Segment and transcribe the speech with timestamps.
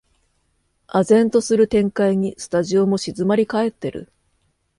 [0.87, 4.11] 唖然とする展開にスタジオも静まりかえってる